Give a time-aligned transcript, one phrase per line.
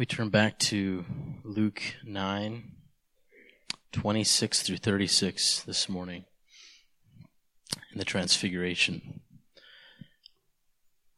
[0.00, 1.04] We turn back to
[1.44, 2.72] Luke 9,
[3.92, 6.24] 26 through 36 this morning
[7.92, 9.20] in the Transfiguration.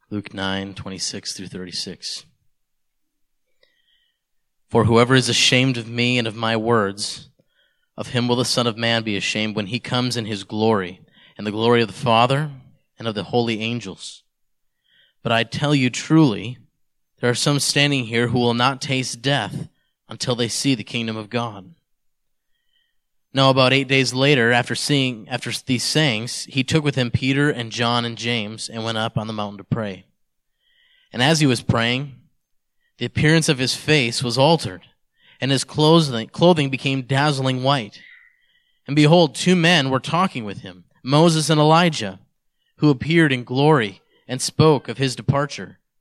[0.09, 2.25] Luke 9, 26 through 36.
[4.69, 7.29] For whoever is ashamed of me and of my words,
[7.95, 10.99] of him will the Son of Man be ashamed when he comes in his glory,
[11.37, 12.51] and the glory of the Father
[12.99, 14.23] and of the holy angels.
[15.21, 16.57] But I tell you truly,
[17.23, 19.69] there are some standing here who will not taste death
[20.09, 21.73] until they see the kingdom of God.
[23.33, 27.49] Now, about eight days later, after seeing, after these sayings, he took with him Peter
[27.49, 30.03] and John and James and went up on the mountain to pray.
[31.13, 32.13] And as he was praying,
[32.97, 34.81] the appearance of his face was altered,
[35.39, 38.01] and his clothing, clothing became dazzling white.
[38.85, 42.19] And behold, two men were talking with him, Moses and Elijah,
[42.79, 45.79] who appeared in glory and spoke of his departure,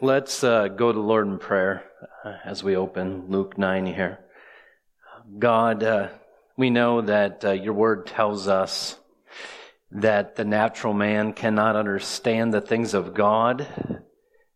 [0.00, 1.84] Let's uh, go to Lord in prayer
[2.24, 4.18] uh, as we open Luke 9 here.
[5.38, 6.08] God, uh,
[6.56, 8.98] we know that uh, your word tells us
[9.92, 13.68] that the natural man cannot understand the things of God,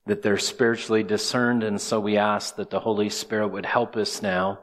[0.06, 1.62] that they're spiritually discerned.
[1.62, 4.59] And so we ask that the Holy Spirit would help us now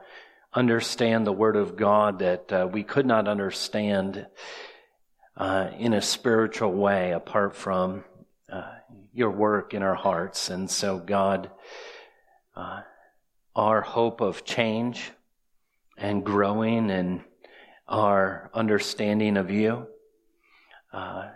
[0.54, 4.28] understand the Word of God that uh, we could not understand
[5.40, 8.04] in a spiritual way apart from
[9.16, 10.50] your work in our hearts.
[10.50, 11.50] And so, God,
[12.56, 12.82] uh,
[13.56, 15.12] our hope of change
[15.98, 17.22] and growing and
[17.88, 19.88] our understanding of you
[20.92, 21.30] uh,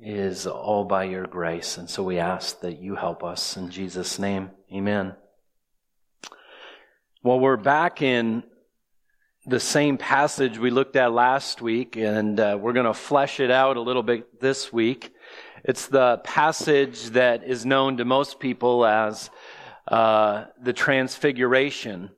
[0.00, 1.78] is all by your grace.
[1.78, 4.50] And so we ask that you help us in Jesus' name.
[4.72, 5.14] Amen.
[7.22, 8.42] Well, we're back in
[9.46, 13.50] the same passage we looked at last week, and uh, we're going to flesh it
[13.50, 15.14] out a little bit this week.
[15.64, 19.30] It's the passage that is known to most people as
[19.88, 22.10] uh, the Transfiguration,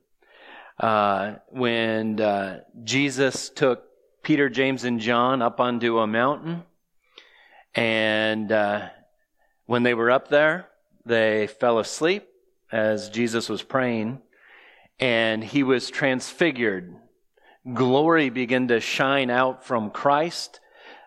[0.79, 3.83] uh, when uh, Jesus took
[4.21, 6.63] Peter, James, and John up onto a mountain
[7.75, 8.89] and uh,
[9.65, 10.67] when they were up there,
[11.05, 12.27] they fell asleep
[12.71, 14.21] as Jesus was praying,
[14.99, 16.95] and he was transfigured.
[17.73, 20.59] Glory began to shine out from Christ.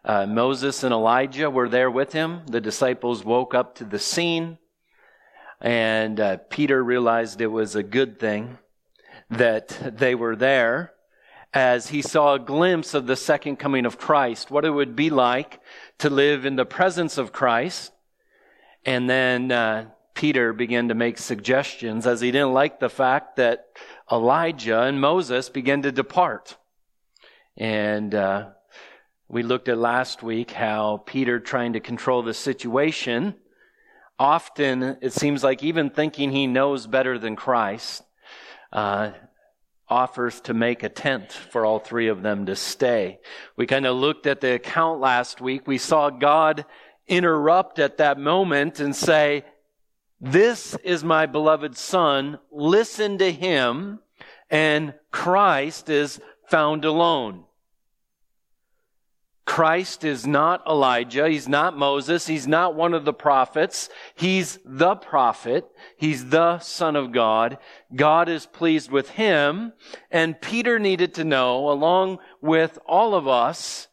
[0.06, 2.43] Uh, Moses and Elijah were there with him.
[2.47, 4.59] The disciples woke up to the scene,
[5.61, 8.59] and uh, Peter realized it was a good thing
[9.28, 10.93] that they were there
[11.53, 15.11] as he saw a glimpse of the second coming of Christ, what it would be
[15.11, 15.61] like
[15.99, 17.91] to live in the presence of Christ.
[18.84, 23.67] And then uh, Peter began to make suggestions as he didn't like the fact that
[24.12, 26.56] Elijah and Moses began to depart.
[27.56, 28.50] And uh,
[29.28, 33.34] we looked at last week how Peter, trying to control the situation,
[34.19, 38.03] often it seems like even thinking he knows better than Christ,
[38.72, 39.10] uh,
[39.88, 43.19] offers to make a tent for all three of them to stay.
[43.56, 45.66] We kind of looked at the account last week.
[45.66, 46.64] We saw God
[47.06, 49.44] interrupt at that moment and say,
[50.20, 52.38] this is my beloved son.
[52.50, 54.00] Listen to him.
[54.50, 57.44] And Christ is found alone.
[59.46, 61.28] Christ is not Elijah.
[61.28, 62.26] He's not Moses.
[62.26, 63.88] He's not one of the prophets.
[64.16, 65.64] He's the prophet.
[65.96, 67.58] He's the son of God.
[67.94, 69.72] God is pleased with him.
[70.10, 73.87] And Peter needed to know, along with all of us,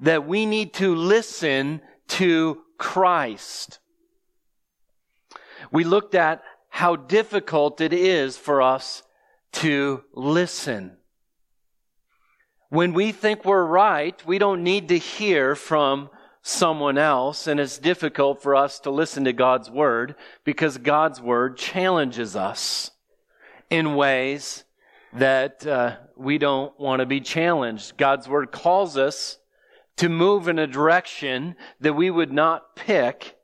[0.00, 3.78] that we need to listen to Christ.
[5.70, 9.04] We looked at how difficult it is for us
[9.52, 10.96] to listen.
[12.70, 16.08] When we think we're right, we don't need to hear from
[16.40, 20.14] someone else, and it's difficult for us to listen to God's Word
[20.44, 22.92] because God's Word challenges us
[23.70, 24.64] in ways
[25.12, 27.96] that uh, we don't want to be challenged.
[27.96, 29.38] God's word calls us
[29.96, 33.36] to move in a direction that we would not pick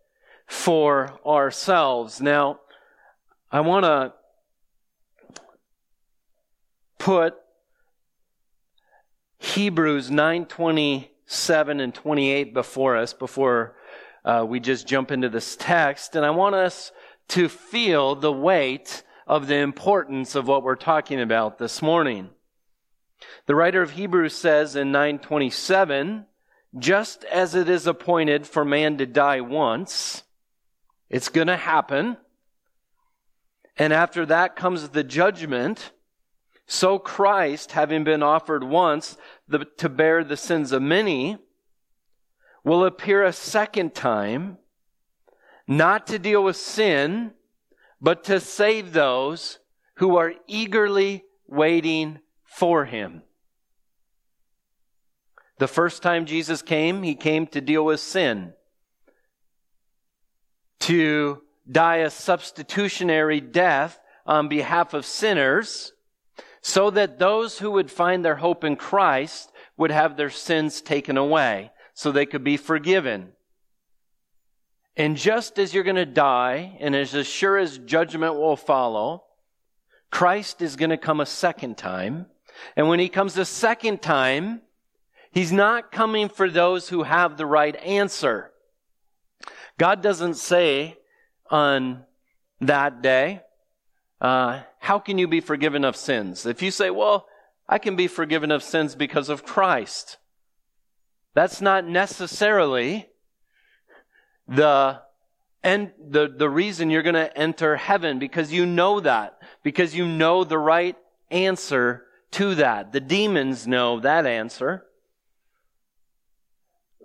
[0.46, 2.20] for ourselves.
[2.20, 2.61] Now,
[3.50, 4.12] I want to
[6.99, 7.34] put
[9.46, 13.76] Hebrews 9:27 and 28 before us before
[14.25, 16.90] uh, we just jump into this text, and I want us
[17.28, 22.31] to feel the weight of the importance of what we're talking about this morning.
[23.46, 26.26] The writer of Hebrews says in 927,
[26.78, 30.25] just as it is appointed for man to die once,
[31.08, 32.16] it's going to happen.
[33.76, 35.92] And after that comes the judgment.
[36.66, 39.16] So Christ, having been offered once
[39.46, 41.38] the, to bear the sins of many,
[42.64, 44.58] will appear a second time,
[45.68, 47.32] not to deal with sin,
[48.00, 49.60] but to save those
[49.96, 53.22] who are eagerly waiting for him.
[55.58, 58.52] The first time Jesus came, he came to deal with sin,
[60.80, 65.92] to die a substitutionary death on behalf of sinners,
[66.66, 71.16] so that those who would find their hope in Christ would have their sins taken
[71.16, 73.28] away, so they could be forgiven.
[74.96, 79.22] And just as you're going to die, and as sure as judgment will follow,
[80.10, 82.26] Christ is going to come a second time.
[82.76, 84.62] And when he comes a second time,
[85.30, 88.50] He's not coming for those who have the right answer.
[89.76, 90.96] God doesn't say
[91.50, 92.06] on
[92.60, 93.42] that day,
[94.20, 96.46] uh, how can you be forgiven of sins?
[96.46, 97.26] If you say, well,
[97.68, 100.18] I can be forgiven of sins because of Christ,
[101.34, 103.08] that's not necessarily
[104.48, 105.00] the
[105.62, 110.06] and the, the reason you're going to enter heaven because you know that, because you
[110.06, 110.96] know the right
[111.28, 112.92] answer to that.
[112.92, 114.84] The demons know that answer.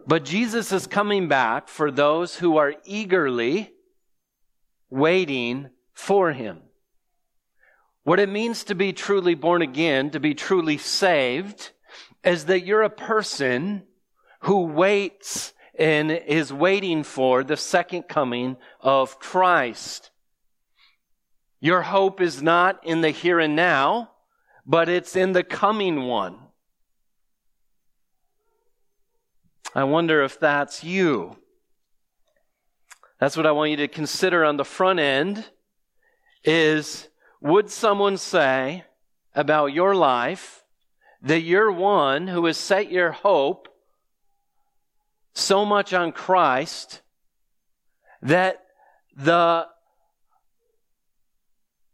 [0.06, 3.74] But Jesus is coming back for those who are eagerly
[4.92, 6.60] waiting for him.
[8.04, 11.72] What it means to be truly born again, to be truly saved,
[12.24, 13.84] is that you're a person
[14.42, 20.10] who waits and is waiting for the second coming of Christ.
[21.60, 24.12] Your hope is not in the here and now,
[24.66, 26.38] but it's in the coming one.
[29.76, 31.38] I wonder if that's you.
[33.20, 35.46] That's what I want you to consider on the front end
[36.44, 37.08] is
[37.42, 38.86] would someone say
[39.34, 40.64] about your life
[41.24, 43.68] that you're one who has set your hope
[45.34, 47.02] so much on Christ
[48.22, 48.64] that
[49.16, 49.68] the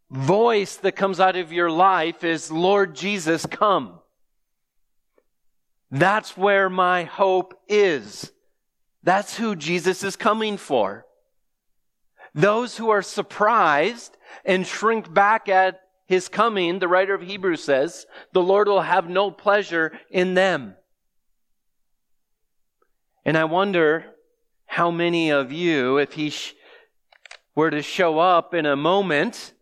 [0.10, 4.00] voice that comes out of your life is, Lord Jesus, come.
[5.92, 8.32] That's where my hope is.
[9.04, 11.07] That's who Jesus is coming for.
[12.38, 18.06] Those who are surprised and shrink back at his coming, the writer of Hebrews says,
[18.32, 20.76] the Lord will have no pleasure in them.
[23.26, 24.06] And I wonder
[24.68, 26.54] how many of you, if he sh-
[27.56, 29.56] were to show up in a moment,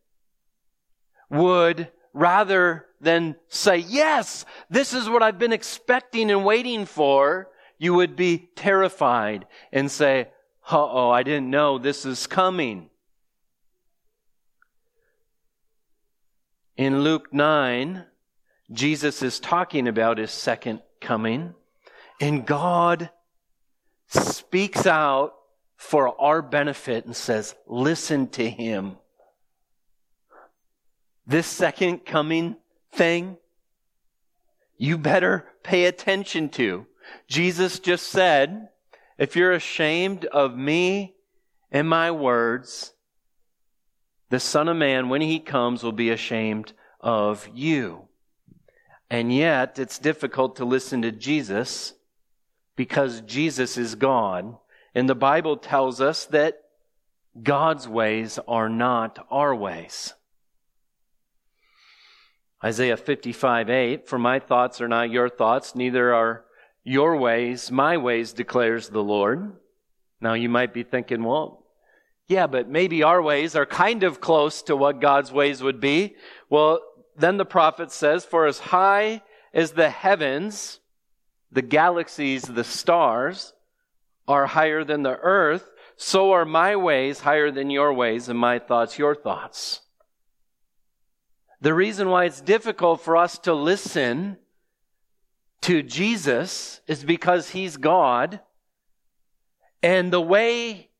[1.30, 7.94] would rather than say, yes, this is what I've been expecting and waiting for, you
[7.94, 10.28] would be terrified and say,
[10.72, 12.90] oh, I didn't know this is coming.
[16.78, 18.06] In Luke 9,
[18.72, 21.54] Jesus is talking about his second coming,
[22.20, 23.10] and God
[24.08, 25.36] speaks out
[25.78, 28.98] for our benefit and says, Listen to him.
[31.28, 32.56] This second coming
[32.92, 33.38] thing
[34.78, 36.86] you better pay attention to.
[37.28, 38.70] Jesus just said,
[39.18, 41.16] if you're ashamed of me
[41.72, 42.94] and my words,
[44.30, 48.08] the Son of Man, when he comes, will be ashamed of you.
[49.10, 51.94] And yet, it's difficult to listen to Jesus
[52.76, 54.58] because Jesus is God.
[54.94, 56.62] And the Bible tells us that
[57.42, 60.14] God's ways are not our ways.
[62.64, 66.45] Isaiah 55, 8, For my thoughts are not your thoughts, neither are
[66.86, 69.54] your ways my ways, declares the Lord.
[70.22, 71.66] Now you might be thinking, well,
[72.28, 76.16] yeah, but maybe our ways are kind of close to what God's ways would be.
[76.50, 76.80] Well,
[77.18, 79.22] then the prophet says, For as high
[79.54, 80.80] as the heavens,
[81.52, 83.54] the galaxies, the stars,
[84.28, 88.60] are higher than the earth, so are my ways higher than your ways, and my
[88.60, 89.82] thoughts your thoughts.
[91.62, 94.38] The reason why it's difficult for us to listen
[95.66, 98.40] to Jesus is because he's God.
[99.82, 100.92] And the way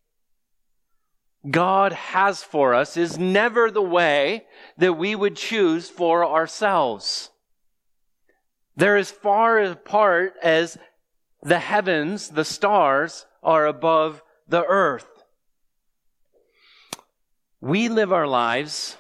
[1.48, 4.46] God has for us is never the way
[4.80, 7.30] that we would choose for ourselves.
[8.76, 10.80] They're as far apart as
[11.44, 15.06] the heavens, the stars, are above the earth.
[17.62, 18.98] We live our lives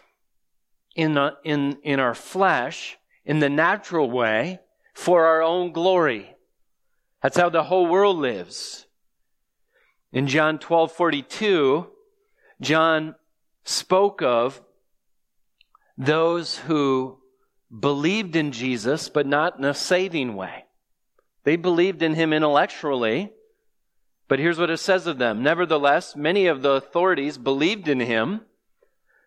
[0.95, 4.59] in, the, in, in our flesh, in the natural way,
[4.95, 6.35] for our own glory.
[7.21, 8.87] That's how the whole world lives.
[10.11, 11.87] In John 12 42,
[12.61, 13.15] John
[13.65, 14.61] spoke of
[15.97, 17.19] those who
[17.77, 20.65] believed in Jesus, but not in a saving way.
[21.43, 23.31] They believed in him intellectually,
[24.27, 25.43] but here's what it says of them.
[25.43, 28.41] Nevertheless, many of the authorities believed in him,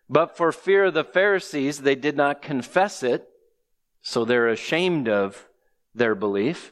[0.09, 3.29] but for fear of the Pharisees, they did not confess it,
[4.01, 5.48] so they're ashamed of
[5.93, 6.71] their belief,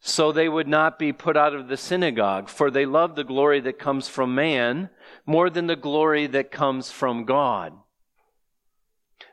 [0.00, 3.60] so they would not be put out of the synagogue, for they love the glory
[3.60, 4.90] that comes from man
[5.26, 7.72] more than the glory that comes from God.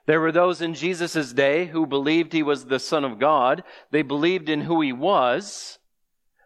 [0.07, 3.63] There were those in Jesus' day who believed he was the Son of God.
[3.91, 5.79] They believed in who he was,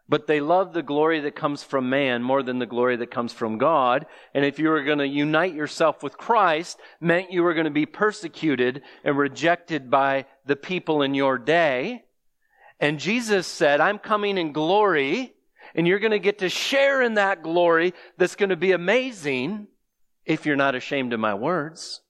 [0.07, 3.31] but they loved the glory that comes from man more than the glory that comes
[3.31, 4.05] from God.
[4.33, 7.71] And if you were going to unite yourself with Christ, meant you were going to
[7.71, 12.03] be persecuted and rejected by the people in your day.
[12.79, 15.33] And Jesus said, I'm coming in glory,
[15.75, 19.67] and you're going to get to share in that glory that's going to be amazing
[20.25, 22.01] if you're not ashamed of my words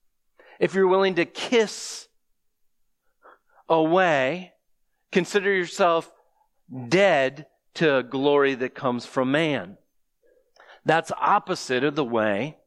[0.60, 2.08] if you're willing to kiss
[3.68, 4.54] away,
[5.12, 6.12] consider yourself
[6.90, 9.78] dead to glory that comes from man.
[10.86, 12.58] That's opposite of the way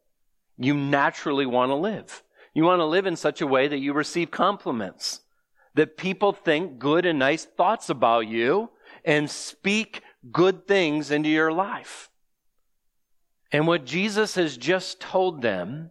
[0.56, 2.22] you naturally want to live.
[2.54, 5.20] You want to live in such a way that you receive compliments,
[5.74, 8.70] that people think good and nice thoughts about you
[9.04, 12.10] and speak good things into your life.
[13.50, 15.90] And what Jesus has just told them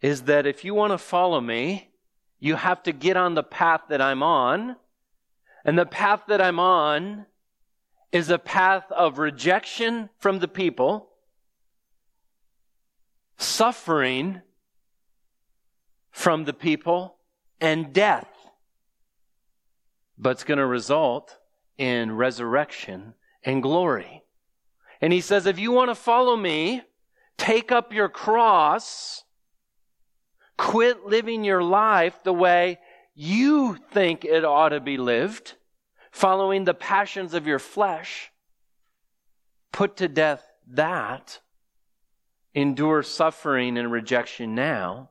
[0.00, 1.90] is that if you want to follow me,
[2.40, 4.76] you have to get on the path that I'm on.
[5.64, 7.26] And the path that I'm on
[8.10, 11.08] is a path of rejection from the people,
[13.38, 14.42] suffering
[16.10, 17.16] from the people,
[17.62, 18.28] and death.
[20.18, 21.38] But it's going to result
[21.78, 24.22] in resurrection and glory.
[25.00, 26.82] And he says, if you want to follow me,
[27.38, 29.24] take up your cross
[30.62, 32.78] Quit living your life the way
[33.16, 35.54] you think it ought to be lived,
[36.12, 38.30] following the passions of your flesh.
[39.72, 41.40] Put to death that.
[42.54, 45.10] Endure suffering and rejection now.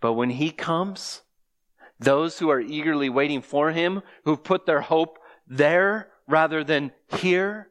[0.00, 1.22] But when he comes,
[1.98, 7.68] those who are eagerly waiting for him, who've put their hope there rather than here,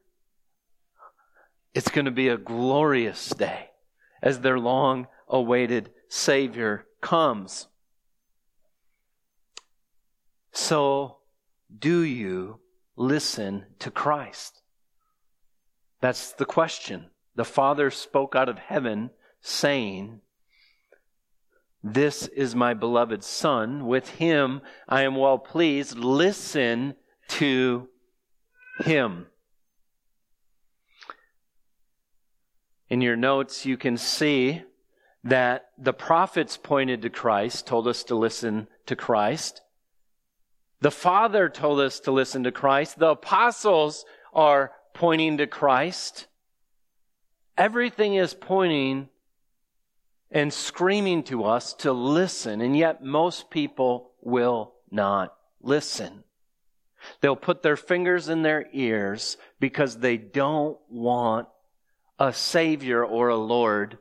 [1.74, 3.70] it's going to be a glorious day
[4.22, 7.68] as their long awaited Savior comes.
[10.52, 11.18] So,
[11.78, 12.60] do you
[12.96, 14.62] listen to Christ?
[16.02, 17.12] That's the question.
[17.36, 20.22] The Father spoke out of heaven saying,
[21.84, 23.88] This is my beloved Son.
[23.88, 25.98] With him I am well pleased.
[25.98, 26.96] Listen
[27.30, 27.88] to
[28.82, 29.28] him.
[32.90, 34.64] In your notes, you can see
[35.24, 39.62] that the prophets pointed to Christ, told us to listen to Christ.
[40.82, 43.00] The Father told us to listen to Christ.
[43.00, 46.28] The apostles are pointing to Christ.
[47.58, 49.10] Everything is pointing
[50.32, 56.24] and screaming to us to listen, and yet most people will not listen.
[57.22, 61.48] They'll put their fingers in their ears because they don't want
[62.20, 63.98] a Savior or a Lord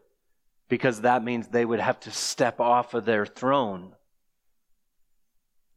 [0.69, 3.95] because that means they would have to step off of their throne.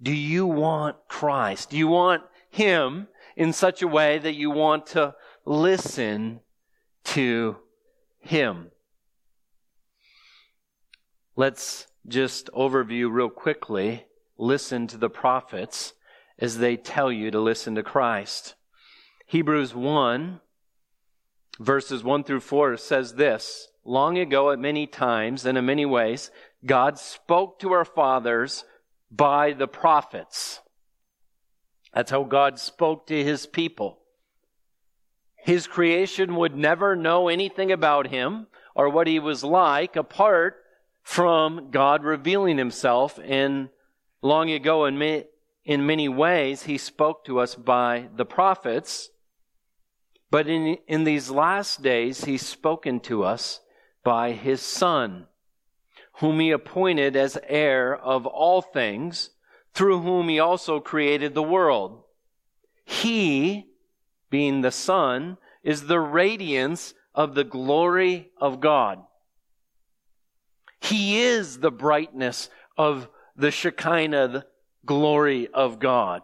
[0.01, 1.69] Do you want Christ?
[1.69, 5.15] Do you want Him in such a way that you want to
[5.45, 6.41] listen
[7.05, 7.57] to
[8.19, 8.71] Him?
[11.35, 14.05] Let's just overview real quickly.
[14.37, 15.93] Listen to the prophets
[16.37, 18.55] as they tell you to listen to Christ.
[19.27, 20.41] Hebrews 1,
[21.59, 26.31] verses 1 through 4 says this long ago, at many times and in many ways,
[26.65, 28.65] God spoke to our fathers
[29.09, 30.59] by the prophets.
[31.93, 33.99] That's how God spoke to his people.
[35.37, 40.60] His creation would never know anything about him or what he was like apart
[41.03, 43.19] from God revealing himself.
[43.23, 43.69] And
[44.21, 45.25] long ago, in,
[45.65, 49.09] in many ways, he spoke to us by the prophets.
[50.29, 53.59] But in, in these last days, he's spoken to us
[54.03, 55.27] by his Son,
[56.19, 59.31] whom he appointed as heir of all things,
[59.73, 62.03] through whom he also created the world.
[62.83, 63.67] He,
[64.29, 69.03] being the Son, is the radiance of the glory of God.
[70.81, 74.45] He is the brightness of the Shekinah the
[74.85, 76.23] glory of God.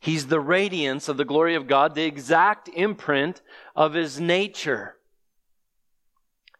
[0.00, 3.42] He's the radiance of the glory of God, the exact imprint
[3.74, 4.94] of his nature.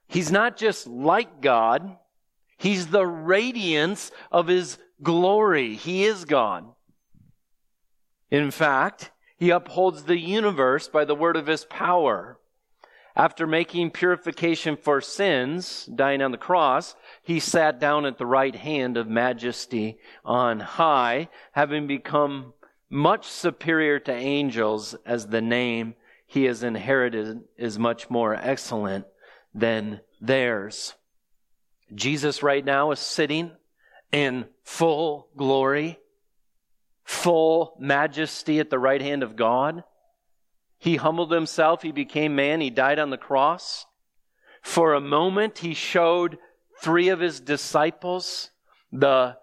[0.08, 1.96] He's not just like God,
[2.56, 5.74] he's the radiance of his glory.
[5.74, 6.64] He is God.
[8.30, 12.35] In fact, he upholds the universe by the word of his power.
[13.16, 18.54] After making purification for sins, dying on the cross, he sat down at the right
[18.54, 22.52] hand of majesty on high, having become
[22.90, 25.94] much superior to angels as the name
[26.26, 29.06] he has inherited is much more excellent
[29.54, 30.94] than theirs.
[31.94, 33.52] Jesus right now is sitting
[34.12, 35.98] in full glory,
[37.04, 39.84] full majesty at the right hand of God.
[40.78, 41.82] He humbled himself.
[41.82, 42.60] He became man.
[42.60, 43.86] He died on the cross.
[44.62, 46.38] For a moment, he showed
[46.80, 48.50] three of his disciples.
[48.92, 49.36] The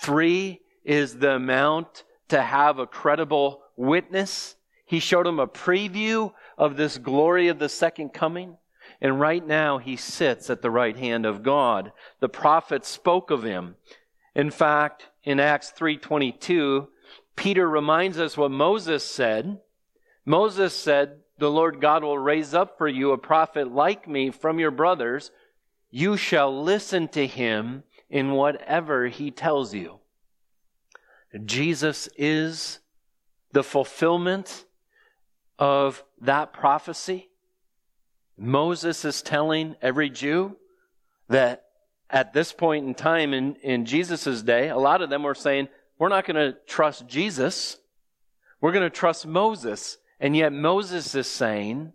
[0.00, 4.56] three is the amount to have a credible witness.
[4.84, 8.56] He showed them a preview of this glory of the second coming.
[9.00, 11.92] And right now he sits at the right hand of God.
[12.20, 13.76] The prophets spoke of him.
[14.34, 16.88] In fact, in Acts 3:22,
[17.36, 19.60] Peter reminds us what Moses said.
[20.28, 24.58] Moses said, "The Lord God will raise up for you a prophet like me from
[24.58, 25.30] your brothers.
[25.90, 30.00] You shall listen to him in whatever he tells you."
[31.44, 32.80] Jesus is
[33.52, 34.66] the fulfillment
[35.58, 37.30] of that prophecy.
[38.36, 40.56] Moses is telling every Jew
[41.28, 41.64] that
[42.10, 45.68] at this point in time in, in Jesus' day, a lot of them were saying,
[45.98, 47.78] we're not going to trust Jesus.
[48.60, 49.98] We're going to trust Moses.
[50.20, 51.92] And yet Moses is saying,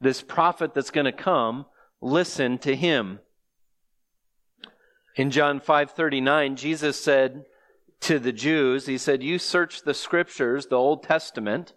[0.00, 1.66] this prophet that's going to come,
[2.00, 3.20] listen to him.
[5.16, 7.44] In John 5:39, Jesus said,
[8.00, 8.86] to the Jews.
[8.86, 11.74] He said, You search the scriptures, the Old Testament,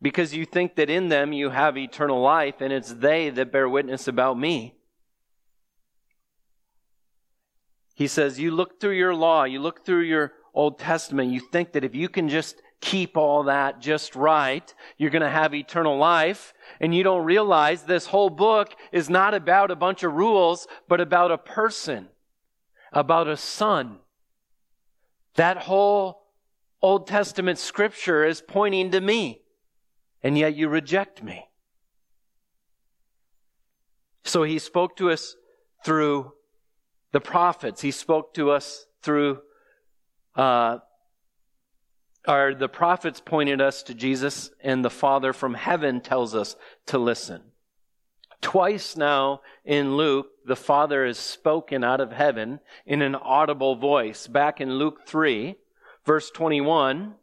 [0.00, 3.68] because you think that in them you have eternal life, and it's they that bear
[3.68, 4.74] witness about me.
[7.94, 11.72] He says, You look through your law, you look through your Old Testament, you think
[11.72, 15.96] that if you can just keep all that just right, you're going to have eternal
[15.96, 16.52] life.
[16.80, 21.00] And you don't realize this whole book is not about a bunch of rules, but
[21.00, 22.08] about a person,
[22.92, 23.98] about a son
[25.36, 26.22] that whole
[26.80, 29.42] Old Testament scripture is pointing to me,
[30.22, 31.48] and yet you reject me.
[34.24, 35.36] So he spoke to us
[35.84, 36.32] through
[37.12, 37.80] the prophets.
[37.80, 39.40] He spoke to us through,
[40.34, 40.78] uh,
[42.26, 46.56] or the prophets pointed us to Jesus, and the Father from heaven tells us
[46.86, 47.42] to listen.
[48.40, 54.26] Twice now in Luke, the Father is spoken out of heaven in an audible voice.
[54.26, 55.56] Back in Luke 3,
[56.04, 57.14] verse 21,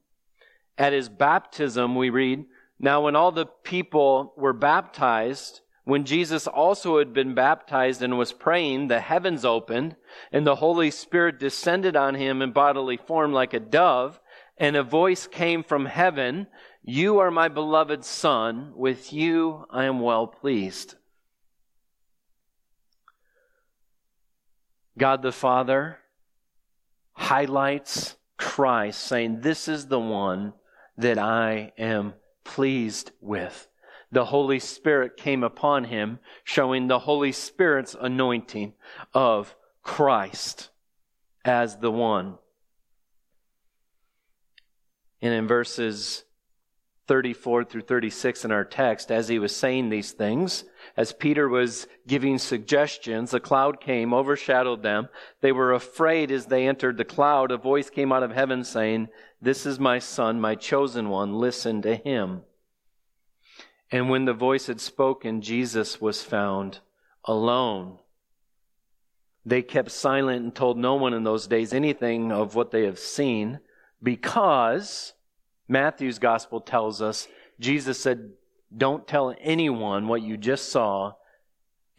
[0.77, 2.45] at his baptism, we read,
[2.79, 8.33] Now when all the people were baptized, when Jesus also had been baptized and was
[8.33, 9.95] praying, the heavens opened,
[10.31, 14.19] and the Holy Spirit descended on him in bodily form like a dove,
[14.57, 16.47] and a voice came from heaven,
[16.83, 20.95] You are my beloved Son, with you I am well pleased.
[24.97, 25.97] God the Father
[27.13, 30.53] highlights Christ, saying, This is the one
[30.97, 33.67] that I am pleased with.
[34.11, 38.73] The Holy Spirit came upon him, showing the Holy Spirit's anointing
[39.13, 40.69] of Christ
[41.45, 42.37] as the one.
[45.21, 46.23] And in verses
[47.07, 50.63] 34 through 36 in our text, as he was saying these things,
[50.95, 55.09] as Peter was giving suggestions, a cloud came, overshadowed them.
[55.41, 57.51] They were afraid as they entered the cloud.
[57.51, 59.09] A voice came out of heaven saying,
[59.41, 61.33] This is my son, my chosen one.
[61.33, 62.43] Listen to him.
[63.91, 66.79] And when the voice had spoken, Jesus was found
[67.25, 67.99] alone.
[69.45, 72.99] They kept silent and told no one in those days anything of what they have
[72.99, 73.59] seen
[74.01, 75.13] because
[75.67, 77.27] Matthew's gospel tells us
[77.59, 78.31] Jesus said,
[78.75, 81.13] don't tell anyone what you just saw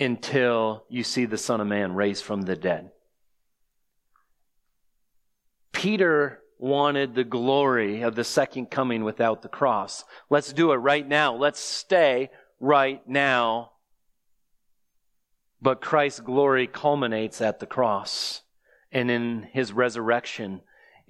[0.01, 2.91] until you see the Son of Man raised from the dead.
[5.73, 10.05] Peter wanted the glory of the second coming without the cross.
[10.31, 11.35] Let's do it right now.
[11.35, 13.73] Let's stay right now.
[15.61, 18.43] But Christ's glory culminates at the cross
[18.91, 20.61] and in his resurrection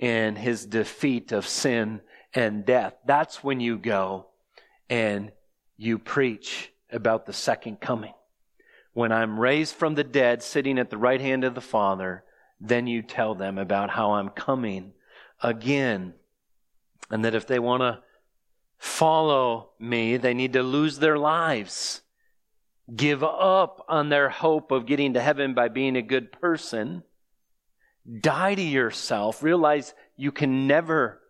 [0.02, 2.00] and his defeat of sin
[2.34, 2.94] and death.
[3.06, 4.26] That's when you go
[4.90, 5.30] and
[5.76, 8.12] you preach about the second coming.
[8.94, 12.24] When I'm raised from the dead, sitting at the right hand of the Father,
[12.60, 14.92] then you tell them about how I'm coming
[15.40, 16.14] again.
[17.08, 18.00] And that if they want to
[18.78, 22.02] follow me, they need to lose their lives,
[22.94, 27.04] give up on their hope of getting to heaven by being a good person,
[28.20, 31.20] die to yourself, realize you can never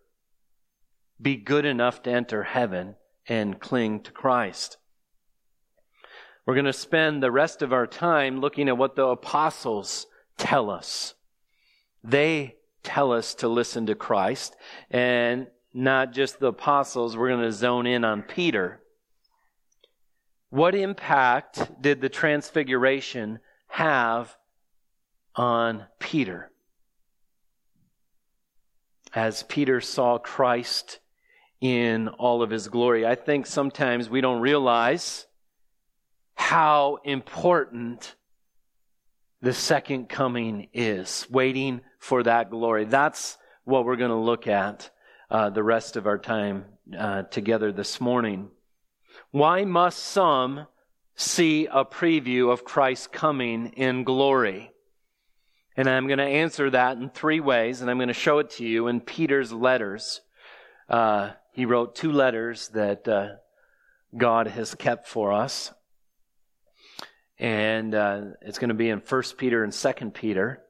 [1.21, 2.97] be good enough to enter heaven
[3.29, 4.79] and cling to Christ.
[6.45, 10.07] We're going to spend the rest of our time looking at what the apostles
[10.37, 11.15] tell us.
[12.03, 14.57] They tell us to listen to Christ
[14.91, 17.17] and not just the apostles.
[17.17, 18.81] We're going to zone in on Peter.
[20.51, 24.37] What impact did the transfiguration have
[25.37, 26.52] on Peter?
[29.15, 30.99] As Peter saw Christ
[31.61, 35.27] in all of his glory, I think sometimes we don't realize
[36.35, 38.15] how important
[39.43, 42.85] the second coming is, waiting for that glory.
[42.85, 44.91] That's what we're going to look at
[45.31, 46.65] uh, the rest of our time
[46.99, 48.49] uh, together this morning.
[49.31, 50.67] Why must some
[51.17, 54.72] see a preview of Christ's coming in glory?
[55.77, 58.51] And I'm going to answer that in three ways, and I'm going to show it
[58.51, 60.21] to you in Peter's letters.
[60.89, 63.29] Uh, he wrote two letters that uh,
[64.17, 65.73] God has kept for us
[67.43, 70.63] and uh, it's going to be in First Peter and Second Peter.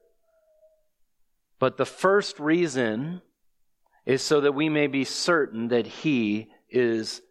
[1.59, 3.21] But the first reason
[4.07, 7.21] is so that we may be certain that he is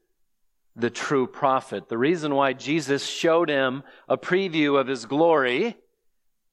[0.77, 1.89] the true prophet.
[1.89, 5.77] The reason why Jesus showed him a preview of his glory.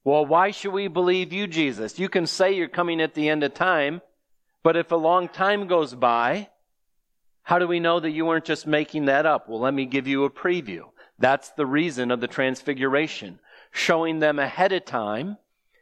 [0.04, 2.00] Well, why should we believe you, Jesus?
[2.00, 4.02] You can say you're coming at the end of time,
[4.64, 6.50] but if a long time goes by,
[7.44, 9.50] how do we know that you weren't just making that up?
[9.50, 10.84] Well, let me give you a preview.
[11.18, 13.40] That's the reason of the transfiguration.
[13.72, 15.38] Showing them ahead of time.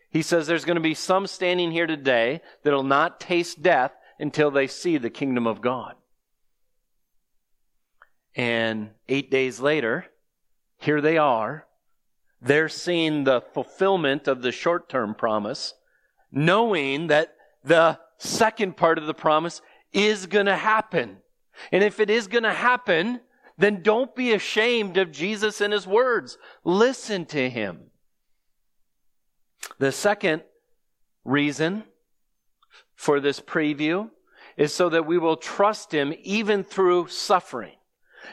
[0.10, 4.49] He says there's going to be some standing here today that'll not taste death until
[4.49, 5.95] they see the kingdom of God.
[8.36, 10.06] And eight days later,
[10.77, 11.65] here they are.
[12.41, 15.73] They're seeing the fulfillment of the short term promise,
[16.32, 21.17] knowing that the second part of the promise is going to happen.
[21.71, 23.21] And if it is going to happen,
[23.58, 26.38] then don't be ashamed of Jesus and his words.
[26.63, 27.91] Listen to him.
[29.80, 30.43] The second
[31.26, 31.84] reason
[32.95, 34.10] for this preview
[34.56, 37.77] is so that we will trust him even through suffering.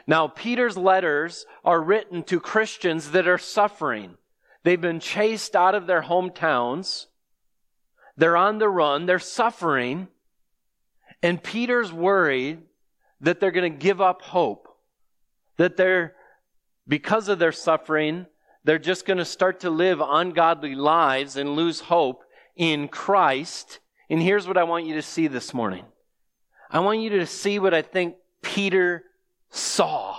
[0.07, 4.16] Now, Peter's letters are written to Christians that are suffering.
[4.62, 7.07] They've been chased out of their hometowns.
[8.16, 9.07] They're on the run.
[9.07, 10.09] They're suffering.
[11.22, 12.62] And Peter's worried
[13.20, 14.68] that they're going to give up hope
[15.57, 16.14] that they're,
[16.87, 18.26] because of their suffering,
[18.64, 22.24] they're just going to start to live ungodly lives and lose hope
[22.57, 23.78] in Christ.
[24.11, 25.85] And here's what I want you to see this morning.
[26.70, 29.04] I want you to see what I think Peter
[29.54, 30.16] saw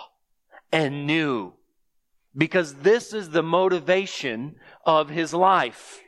[0.71, 1.53] and knew.
[2.35, 6.01] Because this is the motivation of his life.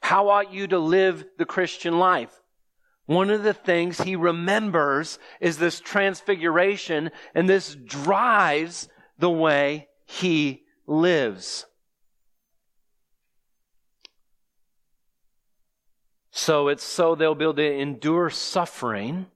[0.00, 2.32] How ought you to live the Christian life?
[3.06, 10.62] One of the things he remembers is this transfiguration, and this drives the way he
[10.86, 11.66] lives.
[16.30, 19.26] So it's so they'll be able to endure suffering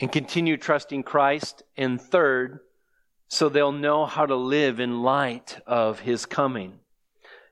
[0.00, 1.62] and continue trusting Christ.
[1.76, 2.60] And third,
[3.28, 6.80] so they'll know how to live in light of his coming.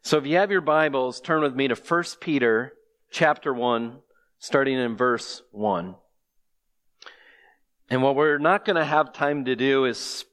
[0.03, 2.75] So if you have your Bibles, turn with me to 1 Peter
[3.11, 3.99] chapter 1
[4.39, 5.95] starting in verse 1.
[7.89, 10.25] And what we're not going to have time to do is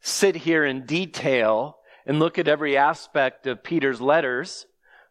[0.00, 4.66] sit here in detail and look at every aspect of Peter's letters,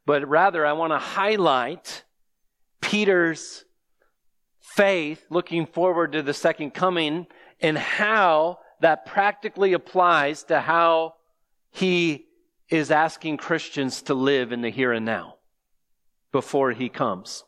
[0.06, 2.04] but rather I want to highlight
[2.82, 3.66] Peter's
[4.78, 7.26] faith looking forward to the second coming
[7.60, 11.16] and how that practically applies to how
[11.72, 12.28] he
[12.70, 15.38] is asking Christians to live in the here and now
[16.32, 17.44] before he comes.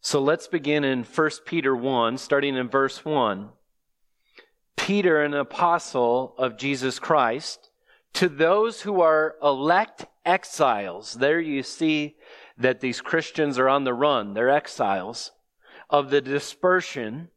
[0.00, 3.50] So let's begin in 1 Peter 1, starting in verse 1.
[4.76, 7.70] Peter, an apostle of Jesus Christ,
[8.16, 11.14] to those who are elect exiles.
[11.14, 12.16] There you see
[12.56, 14.32] that these Christians are on the run.
[14.32, 15.32] They're exiles
[15.90, 17.28] of the dispersion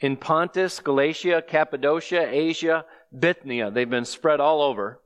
[0.00, 2.84] in Pontus, Galatia, Cappadocia, Asia,
[3.18, 3.70] Bithynia.
[3.70, 5.00] They've been spread all over.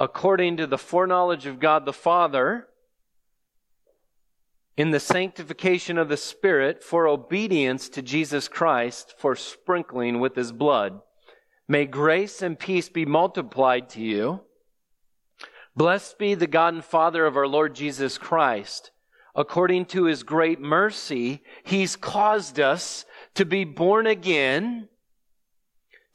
[0.00, 2.66] According to the foreknowledge of God the Father,
[4.76, 10.50] in the sanctification of the Spirit, for obedience to Jesus Christ, for sprinkling with his
[10.50, 11.00] blood.
[11.68, 14.40] May grace and peace be multiplied to you.
[15.74, 18.90] Blessed be the God and Father of our Lord Jesus Christ.
[19.34, 24.88] According to his great mercy, he's caused us to be born again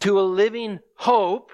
[0.01, 1.51] to a living hope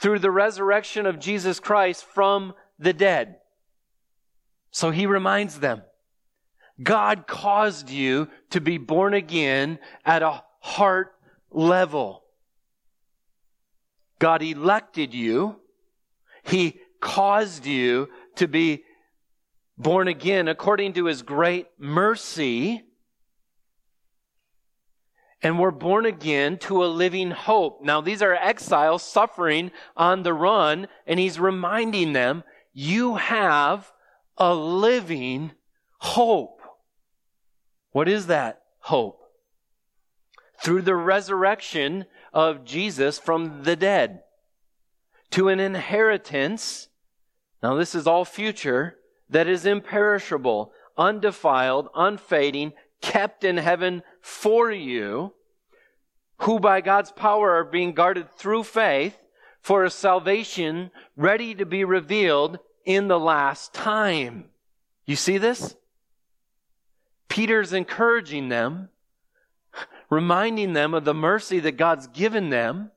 [0.00, 3.36] through the resurrection of Jesus Christ from the dead.
[4.70, 5.82] So he reminds them,
[6.82, 11.14] God caused you to be born again at a heart
[11.50, 12.22] level.
[14.18, 15.60] God elected you.
[16.44, 18.84] He caused you to be
[19.76, 22.82] born again according to his great mercy.
[25.42, 27.82] And we're born again to a living hope.
[27.82, 33.92] Now, these are exiles suffering on the run, and he's reminding them, you have
[34.38, 35.52] a living
[35.98, 36.62] hope.
[37.92, 39.20] What is that hope?
[40.62, 44.20] Through the resurrection of Jesus from the dead
[45.30, 46.88] to an inheritance.
[47.62, 48.98] Now, this is all future
[49.30, 55.32] that is imperishable, undefiled, unfading, kept in heaven for you,
[56.40, 59.16] who by God's power are being guarded through faith
[59.62, 64.50] for a salvation ready to be revealed in the last time.
[65.06, 65.74] You see this?
[67.30, 68.90] Peter's encouraging them,
[70.10, 72.90] reminding them of the mercy that God's given them,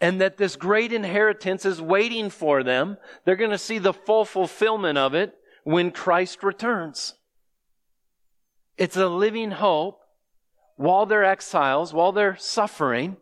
[0.00, 2.96] and that this great inheritance is waiting for them.
[3.24, 7.14] They're going to see the full fulfillment of it when Christ returns.
[8.78, 10.00] It's a living hope
[10.76, 13.18] while they're exiles, while they're suffering.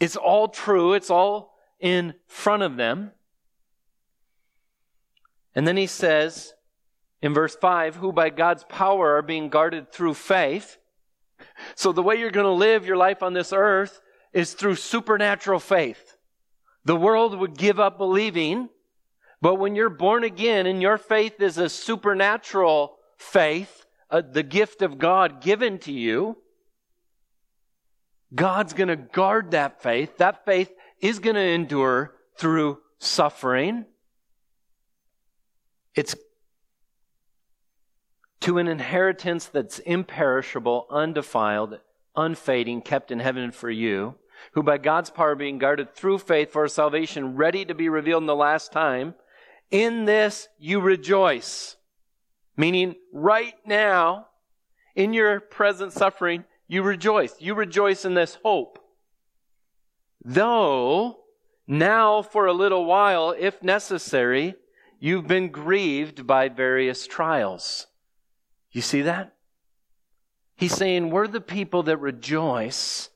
[0.00, 0.94] It's all true.
[0.94, 3.12] It's all in front of them.
[5.54, 6.54] And then he says
[7.22, 10.77] in verse 5 who by God's power are being guarded through faith.
[11.74, 14.00] So the way you're going to live your life on this earth
[14.32, 16.16] is through supernatural faith.
[16.84, 18.68] The world would give up believing,
[19.40, 24.82] but when you're born again and your faith is a supernatural faith, uh, the gift
[24.82, 26.36] of God given to you,
[28.34, 30.18] God's going to guard that faith.
[30.18, 33.86] That faith is going to endure through suffering.
[35.94, 36.14] It's
[38.40, 41.80] to an inheritance that's imperishable, undefiled,
[42.16, 44.14] unfading, kept in heaven for you,
[44.52, 48.22] who by God's power are being guarded through faith for salvation, ready to be revealed
[48.22, 49.14] in the last time.
[49.70, 51.76] In this you rejoice.
[52.56, 54.26] Meaning, right now,
[54.94, 57.34] in your present suffering, you rejoice.
[57.40, 58.78] You rejoice in this hope.
[60.24, 61.20] Though,
[61.66, 64.54] now for a little while, if necessary,
[64.98, 67.86] you've been grieved by various trials.
[68.70, 69.34] You see that?
[70.56, 73.10] He's saying we're the people that rejoice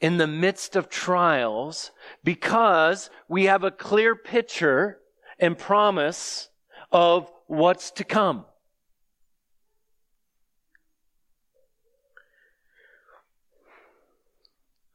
[0.00, 1.90] in the midst of trials
[2.24, 4.98] because we have a clear picture
[5.38, 6.48] and promise
[6.90, 8.44] of what's to come.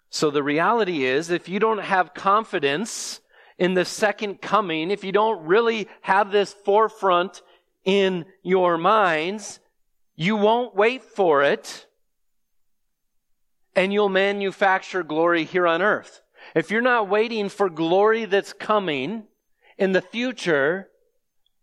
[0.10, 3.22] So the reality is, if you don't have confidence
[3.58, 7.42] in the second coming, if you don't really have this forefront
[7.86, 9.60] in your minds,
[10.16, 11.88] you won't wait for it
[13.76, 16.22] and you'll manufacture glory here on earth.
[16.56, 19.24] If you're not waiting for glory that's coming
[19.78, 20.90] in the future,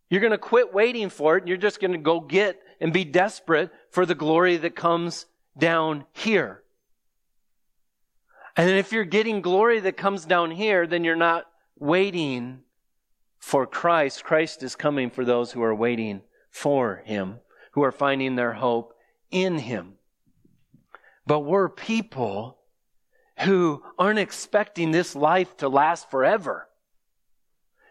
[0.08, 2.92] you're going to quit waiting for it and you're just going to go get and
[2.92, 5.26] be desperate for the glory that comes
[5.58, 6.62] down here.
[8.56, 11.46] And if you're getting glory that comes down here, then you're not
[11.78, 12.60] waiting
[13.38, 14.24] for Christ.
[14.24, 17.38] Christ is coming for those who are waiting for Him,
[17.78, 18.92] who are finding their hope
[19.30, 19.94] in Him.
[21.26, 22.58] But we're people
[23.40, 26.68] who aren't expecting this life to last forever.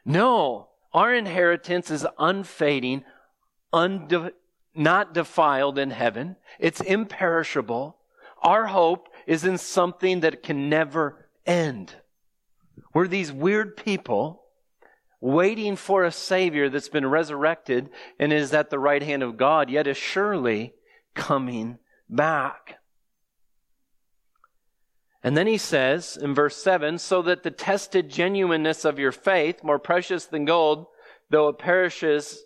[0.04, 3.06] No, our inheritance is unfading,
[3.72, 4.34] unde-
[4.76, 6.36] not defiled in heaven.
[6.60, 7.96] It's imperishable.
[8.42, 11.96] Our hope is in something that can never end.
[12.94, 14.44] We're these weird people
[15.20, 19.70] waiting for a Savior that's been resurrected and is at the right hand of God,
[19.70, 20.74] yet is surely
[21.16, 22.80] coming back.
[25.24, 29.64] And then he says in verse 7 so that the tested genuineness of your faith,
[29.64, 30.86] more precious than gold,
[31.30, 32.44] though it perishes,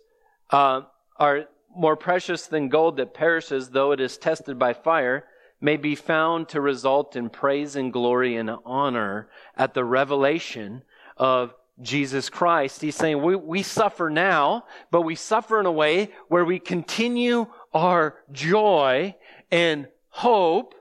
[0.50, 0.82] uh,
[1.18, 5.26] are more precious than gold that perishes, though it is tested by fire,
[5.60, 10.82] may be found to result in praise and glory and honor at the revelation
[11.18, 12.82] of Jesus Christ.
[12.82, 17.48] He's saying we, we suffer now, but we suffer in a way where we continue
[17.74, 19.16] our joy
[19.52, 20.76] and hope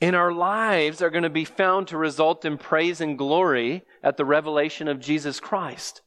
[0.00, 4.16] in our lives are going to be found to result in praise and glory at
[4.16, 6.00] the revelation of Jesus Christ.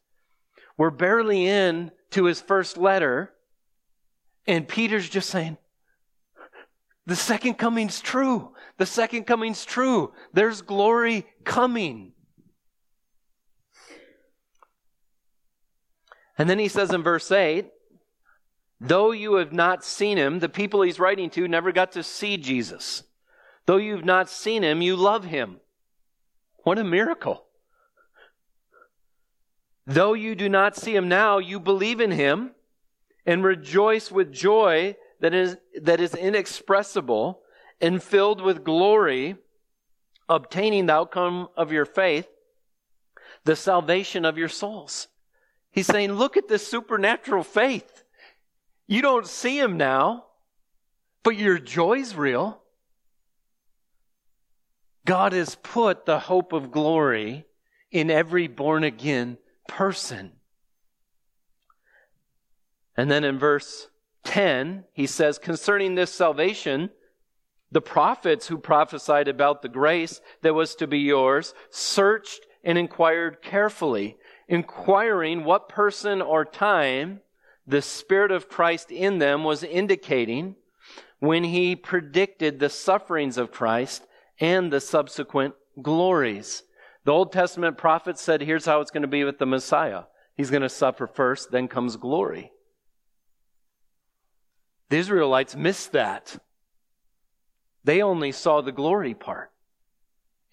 [0.78, 3.32] We're barely in to his first letter,
[4.48, 5.58] and Peter's just saying,
[7.06, 8.54] the second coming's true.
[8.78, 10.14] The second coming's true.
[10.32, 12.14] There's glory coming.
[16.38, 17.67] And then he says in verse 8,
[18.80, 22.38] though you have not seen him, the people he's writing to never got to see
[22.38, 23.04] Jesus.
[23.65, 25.58] Though you've not seen him, you love him.
[26.63, 27.46] What a miracle.
[29.86, 32.52] Though you do not see him now, you believe in him
[33.26, 37.41] and rejoice with joy that is, that is inexpressible
[37.80, 39.36] and filled with glory,
[40.28, 42.28] obtaining the outcome of your faith,
[43.43, 45.08] the salvation of your souls.
[45.74, 48.04] He's saying, look at this supernatural faith.
[48.88, 50.26] You don't see him now,
[51.24, 52.62] but your joy's real.
[55.06, 57.46] God has put the hope of glory
[57.92, 60.34] in every born again person.
[62.96, 63.90] And then in verse
[64.26, 66.92] 10, he says, concerning this salvation,
[67.72, 73.42] the prophets who prophesied about the grace that was to be yours searched and inquired
[73.42, 77.21] carefully, inquiring what person or time
[77.65, 80.56] the Spirit of Christ in them was indicating
[81.19, 84.06] when he predicted the sufferings of Christ
[84.39, 86.63] and the subsequent glories.
[87.06, 90.03] The Old Testament prophets said, here's how it's going to be with the Messiah.
[90.36, 92.51] He's going to suffer first, then comes glory.
[94.89, 96.38] The Israelites missed that.
[97.84, 99.51] They only saw the glory part.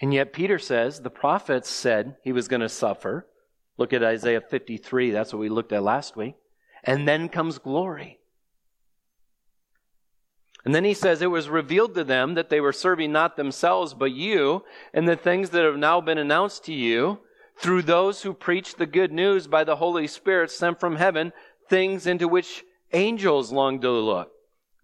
[0.00, 3.26] And yet Peter says the prophets said he was going to suffer.
[3.80, 5.10] Look at Isaiah 53.
[5.10, 6.34] That's what we looked at last week.
[6.84, 8.18] And then comes glory.
[10.66, 13.94] And then he says, It was revealed to them that they were serving not themselves,
[13.94, 17.20] but you, and the things that have now been announced to you
[17.56, 21.32] through those who preach the good news by the Holy Spirit sent from heaven,
[21.70, 22.62] things into which
[22.92, 24.30] angels long to look.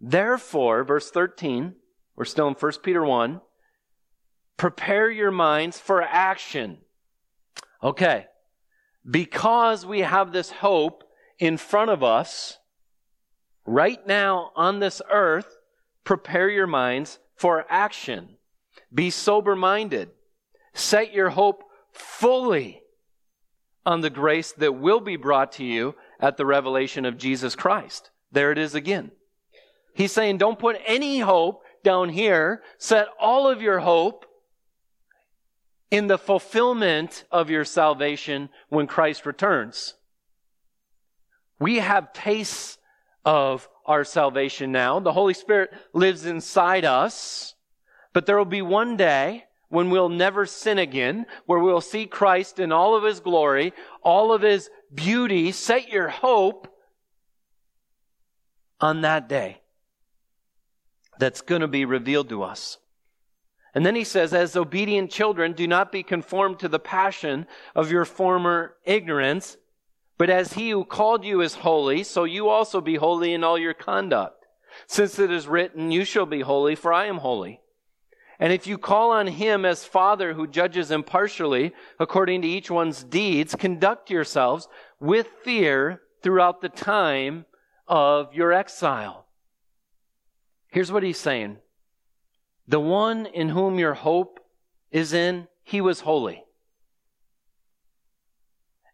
[0.01, 1.75] Therefore, verse 13,
[2.17, 3.43] we're still in 1 Peter 1,
[4.57, 6.79] prepare your minds for action.
[7.83, 8.27] Okay.
[9.09, 11.05] Because we have this hope
[11.39, 12.59] in front of us,
[13.65, 15.57] right now on this earth,
[16.05, 18.37] prepare your minds for action.
[18.93, 20.11] Be sober minded.
[20.75, 22.83] Set your hope fully
[23.85, 28.11] on the grace that will be brought to you at the revelation of Jesus Christ.
[28.33, 29.13] There it is again.
[29.95, 32.63] He's saying, don't put any hope down here.
[32.79, 34.27] Set all of your hope
[35.91, 39.95] in the fulfillment of your salvation when Christ returns.
[41.59, 42.79] We have tastes
[43.25, 45.01] of our salvation now.
[45.01, 47.55] The Holy Spirit lives inside us.
[48.13, 52.59] But there will be one day when we'll never sin again, where we'll see Christ
[52.59, 53.73] in all of his glory,
[54.03, 55.53] all of his beauty.
[55.53, 56.69] Set your hope
[58.81, 59.61] on that day
[61.19, 62.79] that's going to be revealed to us.
[63.77, 67.91] And then he says, as obedient children, do not be conformed to the passion of
[67.91, 69.59] your former ignorance,
[70.17, 73.59] but as he who called you is holy, so you also be holy in all
[73.59, 74.47] your conduct.
[74.87, 77.61] Since it is written, you shall be holy, for I am holy.
[78.41, 83.05] And if you call on him as Father who judges impartially according to each one's
[83.05, 84.69] deeds, conduct yourselves
[85.01, 87.45] with fear throughout the time
[87.87, 89.27] of your exile.
[90.71, 91.59] Here's what he's saying.
[92.69, 94.41] The one in whom your hope
[94.91, 96.45] is in, he was holy.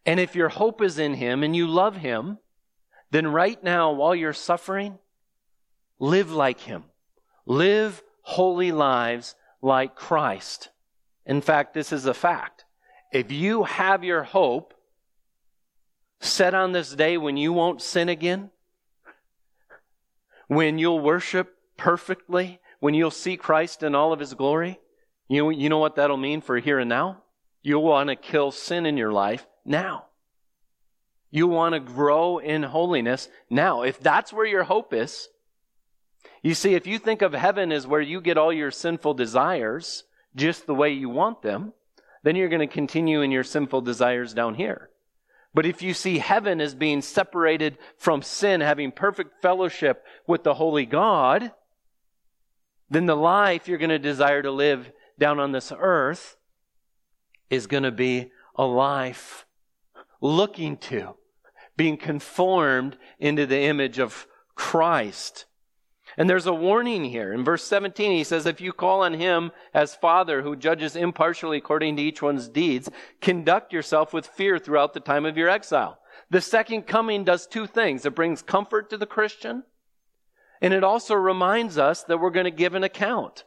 [0.05, 2.39] And if your hope is in Him and you love Him,
[3.11, 4.97] then right now, while you're suffering,
[5.99, 6.83] live like Him.
[7.45, 10.69] Live holy lives like Christ.
[11.25, 12.65] In fact, this is a fact.
[13.11, 14.73] If you have your hope
[16.19, 18.49] set on this day when you won't sin again,
[20.47, 24.77] when you'll worship perfectly, when you'll see Christ in all of his glory,
[25.29, 27.23] you, you know what that'll mean for here and now?
[27.61, 30.07] You'll want to kill sin in your life now.
[31.31, 33.29] You want to grow in holiness.
[33.49, 35.29] Now, if that's where your hope is,
[36.41, 40.03] you see, if you think of heaven as where you get all your sinful desires
[40.35, 41.71] just the way you want them,
[42.23, 44.89] then you're going to continue in your sinful desires down here.
[45.53, 50.55] But if you see heaven as being separated from sin, having perfect fellowship with the
[50.55, 51.53] holy God,
[52.93, 56.37] then the life you're going to desire to live down on this earth
[57.49, 59.45] is going to be a life
[60.21, 61.15] looking to,
[61.75, 65.45] being conformed into the image of Christ.
[66.17, 67.33] And there's a warning here.
[67.33, 71.57] In verse 17, he says, If you call on him as Father who judges impartially
[71.57, 72.89] according to each one's deeds,
[73.21, 75.99] conduct yourself with fear throughout the time of your exile.
[76.29, 78.05] The second coming does two things.
[78.05, 79.63] It brings comfort to the Christian,
[80.63, 83.43] and it also reminds us that we're going to give an account.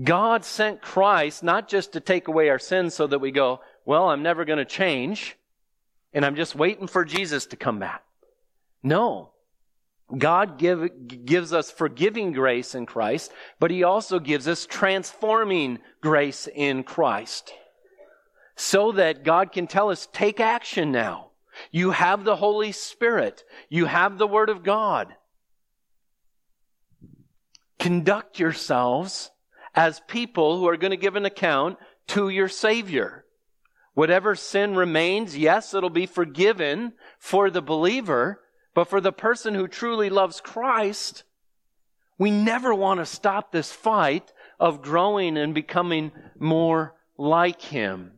[0.00, 4.08] God sent Christ not just to take away our sins so that we go, well,
[4.08, 5.36] I'm never going to change,
[6.12, 8.04] and I'm just waiting for Jesus to come back.
[8.80, 9.30] No.
[10.16, 10.88] God give,
[11.24, 17.52] gives us forgiving grace in Christ, but He also gives us transforming grace in Christ.
[18.54, 21.30] So that God can tell us, take action now.
[21.72, 23.42] You have the Holy Spirit.
[23.68, 25.12] You have the Word of God.
[27.78, 29.30] Conduct yourselves
[29.74, 33.24] as people who are going to give an account to your Savior.
[33.94, 38.40] Whatever sin remains, yes, it'll be forgiven for the believer,
[38.74, 41.24] but for the person who truly loves Christ,
[42.18, 48.12] we never want to stop this fight of growing and becoming more like Him.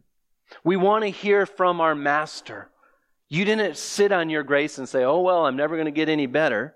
[0.65, 2.71] We want to hear from our Master.
[3.29, 6.09] You didn't sit on your grace and say, oh, well, I'm never going to get
[6.09, 6.75] any better.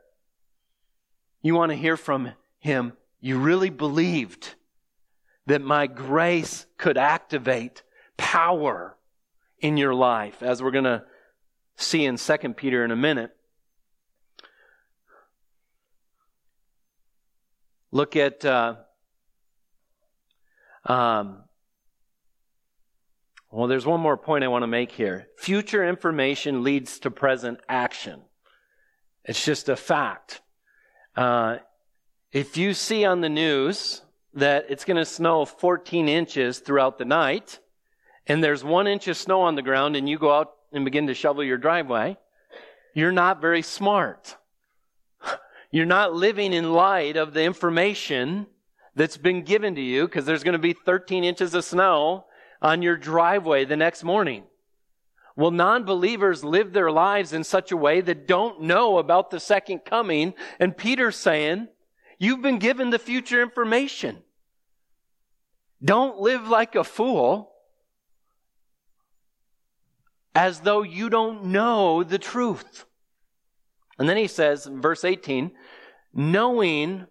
[1.42, 2.30] You want to hear from
[2.64, 2.94] Him.
[3.20, 4.54] You really believed
[5.46, 7.82] that my grace could activate
[8.16, 8.96] power
[9.58, 11.04] in your life, as we're going to
[11.76, 13.36] see in 2 Peter in a minute.
[17.92, 18.76] Look at uh,
[20.86, 21.44] um,
[23.50, 25.28] well, there's one more point I want to make here.
[25.36, 28.22] Future information leads to present action.
[29.22, 30.40] It's just a fact.
[31.14, 31.58] Uh,
[32.34, 34.02] if you see on the news
[34.34, 37.60] that it's going to snow 14 inches throughout the night,
[38.26, 41.06] and there's one inch of snow on the ground, and you go out and begin
[41.06, 42.16] to shovel your driveway,
[42.92, 44.36] you're not very smart.
[45.70, 48.46] You're not living in light of the information
[48.94, 52.26] that's been given to you because there's going to be 13 inches of snow
[52.62, 54.44] on your driveway the next morning.
[55.34, 59.80] Well, non-believers live their lives in such a way that don't know about the second
[59.84, 60.34] coming.
[60.60, 61.66] And Peter's saying,
[62.24, 64.22] you've been given the future information.
[65.82, 67.52] Don't live like a fool
[70.34, 72.86] as though you don't know the truth.
[73.98, 75.52] And then he says, verse 18,
[76.12, 77.06] knowing,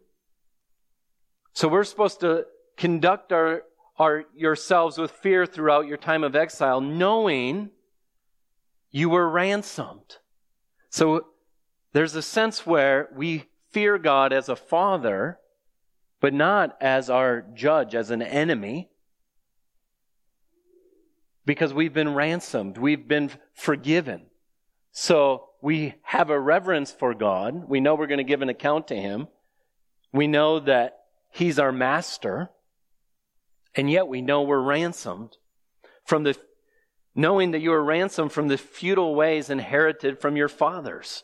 [1.54, 2.46] so we're supposed to
[2.76, 3.64] conduct our,
[3.98, 7.70] our yourselves with fear throughout your time of exile, knowing
[8.92, 10.18] you were ransomed.
[10.90, 11.28] So
[11.94, 15.40] there's a sense where we fear God as a father,
[16.22, 18.90] but not as our judge, as an enemy.
[21.46, 22.78] Because we've been ransomed.
[22.78, 24.28] We've been forgiven.
[24.94, 27.68] So we have a reverence for God.
[27.68, 29.28] We know we're going to give an account to Him.
[30.14, 31.00] We know that
[31.32, 32.52] He's our master.
[33.76, 35.36] And yet we know we're ransomed
[36.06, 36.38] from the,
[37.16, 41.24] knowing that you are ransomed from the futile ways inherited from your fathers.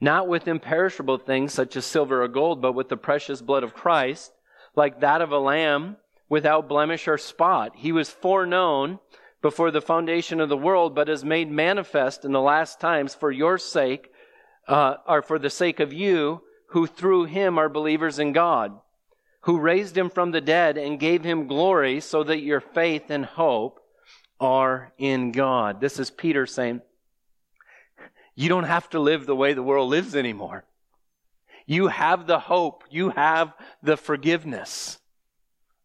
[0.00, 3.74] Not with imperishable things such as silver or gold, but with the precious blood of
[3.74, 4.32] Christ,
[4.74, 5.96] like that of a lamb
[6.28, 7.72] without blemish or spot.
[7.76, 8.98] He was foreknown
[9.40, 13.30] before the foundation of the world, but is made manifest in the last times for
[13.30, 14.10] your sake,
[14.68, 18.78] uh, or for the sake of you, who through him are believers in God,
[19.42, 23.24] who raised him from the dead and gave him glory, so that your faith and
[23.24, 23.80] hope
[24.40, 25.80] are in God.
[25.80, 26.82] This is Peter saying,
[28.36, 30.64] you don't have to live the way the world lives anymore.
[31.64, 32.84] You have the hope.
[32.90, 34.98] You have the forgiveness.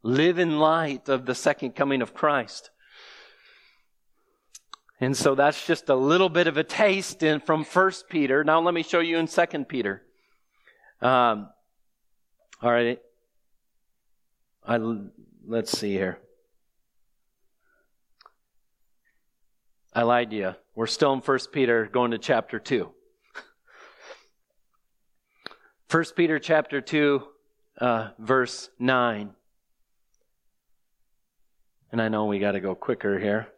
[0.03, 2.69] Live in light of the second coming of Christ.
[4.99, 8.43] And so that's just a little bit of a taste in, from First Peter.
[8.43, 10.03] Now let me show you in Second Peter.
[11.01, 11.49] Um,
[12.61, 12.99] all right.
[14.63, 14.77] I,
[15.47, 16.19] let's see here.
[19.93, 20.55] I lied to you.
[20.73, 22.91] We're still in First Peter, going to chapter two.
[25.89, 27.23] First Peter chapter two,
[27.77, 29.31] uh, verse nine.
[31.91, 33.49] And I know we got to go quicker here.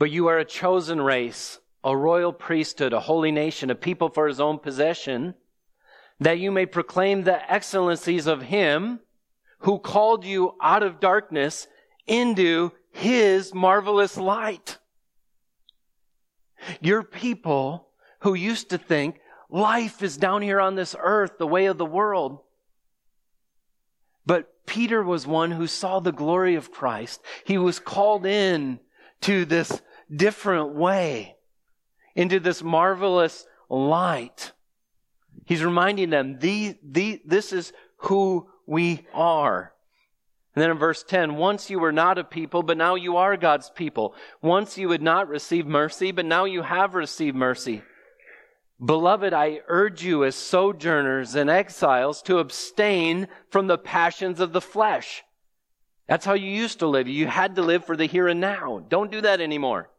[0.00, 4.26] But you are a chosen race, a royal priesthood, a holy nation, a people for
[4.26, 5.34] his own possession,
[6.18, 8.98] that you may proclaim the excellencies of him
[9.60, 11.68] who called you out of darkness
[12.08, 14.78] into his marvelous light.
[16.80, 17.88] Your people
[18.20, 21.86] who used to think life is down here on this earth, the way of the
[21.86, 22.40] world.
[24.26, 27.20] But Peter was one who saw the glory of Christ.
[27.44, 28.78] He was called in
[29.22, 29.82] to this
[30.14, 31.36] different way,
[32.14, 34.52] into this marvelous light.
[35.46, 39.72] He's reminding them, the, the, this is who we are.
[40.54, 43.36] And then in verse 10, once you were not a people, but now you are
[43.36, 44.14] God's people.
[44.42, 47.82] Once you had not received mercy, but now you have received mercy.
[48.84, 54.60] Beloved, I urge you as sojourners and exiles to abstain from the passions of the
[54.60, 55.22] flesh.
[56.08, 57.06] That's how you used to live.
[57.06, 58.82] You had to live for the here and now.
[58.88, 59.90] Don't do that anymore.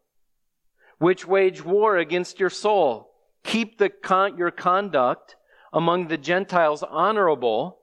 [0.98, 3.14] Which wage war against your soul.
[3.44, 5.36] Keep the con- your conduct
[5.72, 7.78] among the Gentiles honorable,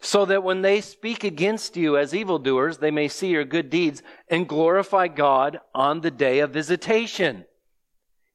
[0.00, 4.02] so that when they speak against you as evildoers, they may see your good deeds
[4.28, 7.44] and glorify God on the day of visitation.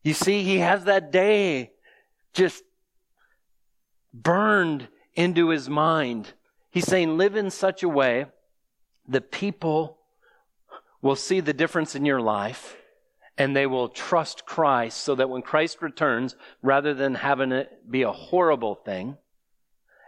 [0.03, 1.71] You see, he has that day
[2.33, 2.63] just
[4.13, 6.33] burned into his mind.
[6.71, 8.25] He's saying, live in such a way
[9.07, 9.99] that people
[11.01, 12.77] will see the difference in your life
[13.37, 18.03] and they will trust Christ so that when Christ returns, rather than having it be
[18.03, 19.17] a horrible thing,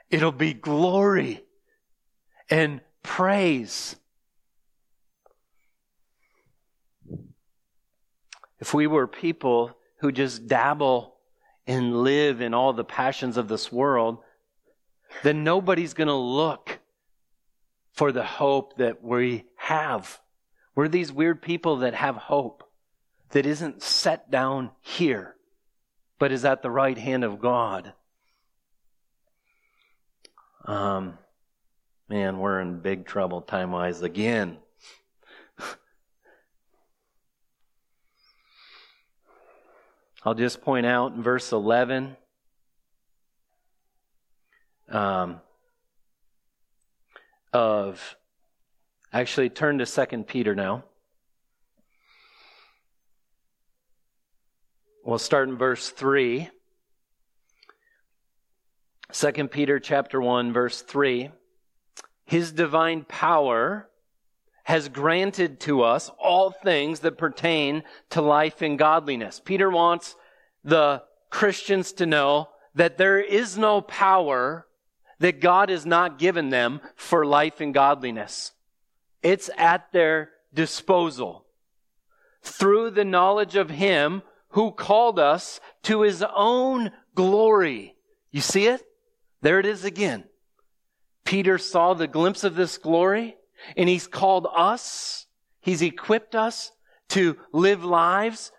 [0.09, 1.42] it'll be glory
[2.49, 3.95] and praise.
[8.59, 11.15] If we were people who just dabble
[11.67, 14.19] and live in all the passions of this world,
[15.21, 16.79] then nobody's going to look
[17.93, 20.19] for the hope that we have.
[20.75, 22.63] We're these weird people that have hope
[23.29, 25.35] that isn't set down here,
[26.19, 27.93] but is at the right hand of God.
[30.65, 31.17] Um,
[32.09, 34.57] man, we're in big trouble time wise again.
[40.25, 42.15] I'll just point out in verse 11
[44.89, 45.41] um,
[47.51, 48.15] of,
[49.11, 50.85] actually, turn to second Peter now.
[55.03, 56.49] We'll start in verse 3.
[59.11, 61.29] 2 Peter chapter 1 verse 3
[62.25, 63.89] His divine power
[64.63, 69.41] has granted to us all things that pertain to life and godliness.
[69.43, 70.15] Peter wants
[70.63, 74.65] the Christians to know that there is no power
[75.19, 78.51] that God has not given them for life and godliness.
[79.21, 81.45] It's at their disposal.
[82.41, 87.95] Through the knowledge of Him who called us to His own glory.
[88.31, 88.81] You see it?
[89.41, 90.25] There it is again.
[91.25, 93.35] Peter saw the glimpse of this glory
[93.77, 95.25] and he's called us,
[95.61, 96.71] he's equipped us
[97.09, 98.51] to live lives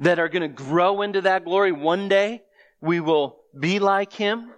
[0.00, 1.72] that are going to grow into that glory.
[1.72, 2.42] One day
[2.80, 4.50] we will be like him,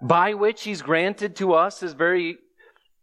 [0.00, 2.38] by which he's granted to us his very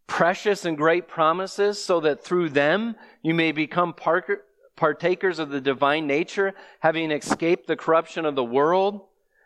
[0.08, 6.08] precious and great promises, so that through them you may become partakers of the divine
[6.08, 9.02] nature, having escaped the corruption of the world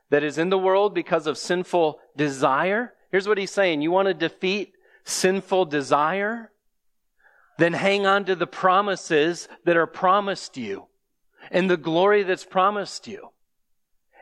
[0.09, 2.93] that is in the world because of sinful desire.
[3.11, 3.81] Here's what he's saying.
[3.81, 6.51] You want to defeat sinful desire,
[7.57, 10.87] then hang on to the promises that are promised you
[11.51, 13.29] and the glory that's promised you.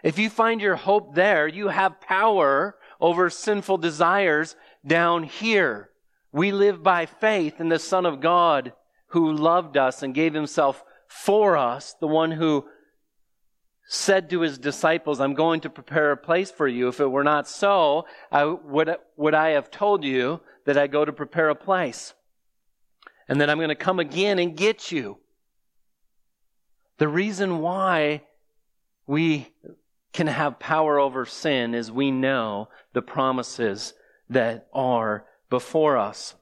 [0.04, 4.56] If you find your hope there, you have power over sinful desires
[4.86, 5.90] down here.
[6.32, 8.74] We live by faith in the Son of God
[9.08, 12.66] who loved us and gave himself for us, the one who
[13.86, 16.88] said to his disciples, I'm going to prepare a place for you.
[16.88, 21.04] If it were not so, I would, would I have told you that I go
[21.04, 22.14] to prepare a place?
[23.28, 25.18] And then I'm going to come again and get you.
[26.98, 28.24] The reason why
[29.06, 29.50] we
[30.14, 33.94] can have power over sin is we know the promises
[34.30, 36.36] that are before us.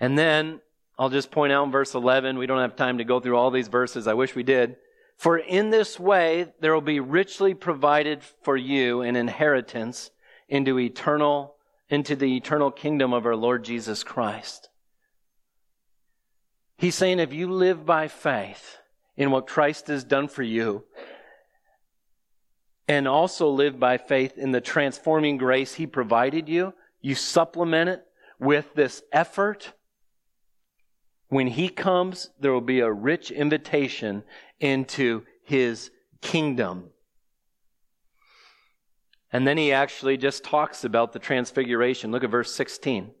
[0.00, 0.60] And then
[0.98, 3.50] I'll just point out in verse 11, we don't have time to go through all
[3.50, 4.06] these verses.
[4.06, 4.76] I wish we did.
[5.16, 10.10] For in this way there will be richly provided for you an inheritance
[10.48, 11.56] into eternal,
[11.88, 14.68] into the eternal kingdom of our Lord Jesus Christ.
[16.78, 18.78] He's saying if you live by faith
[19.16, 20.84] in what Christ has done for you,
[22.88, 28.04] and also live by faith in the transforming grace He provided you, you supplement it
[28.38, 29.72] with this effort
[31.28, 34.22] When he comes, there will be a rich invitation
[34.60, 36.90] into his kingdom.
[39.32, 42.12] And then he actually just talks about the transfiguration.
[42.12, 43.12] Look at verse 16.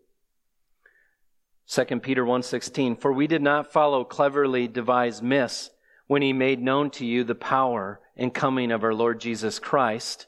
[1.68, 5.70] 2 Peter 1:16 For we did not follow cleverly devised myths
[6.06, 10.26] when he made known to you the power and coming of our Lord Jesus Christ,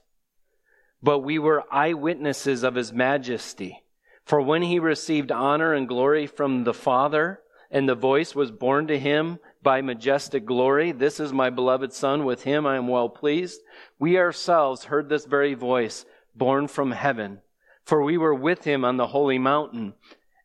[1.01, 3.85] but we were eyewitnesses of his majesty.
[4.25, 7.41] For when he received honor and glory from the Father,
[7.71, 12.25] and the voice was borne to him by majestic glory, This is my beloved Son,
[12.25, 13.61] with him I am well pleased.
[13.99, 17.41] We ourselves heard this very voice borne from heaven,
[17.85, 19.95] for we were with him on the holy mountain.